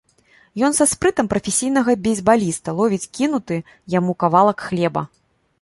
[0.67, 3.61] Ён са спрытам прафесійнага бейсбаліста ловіць кінуты
[4.01, 5.09] яму кавалак хлеба.